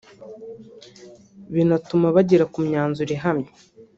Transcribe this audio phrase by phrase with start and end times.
[1.53, 3.51] bituma banagera ku myanzuro ihamye